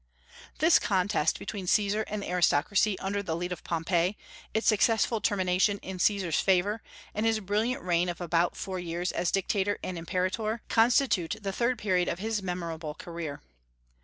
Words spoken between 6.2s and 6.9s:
favor,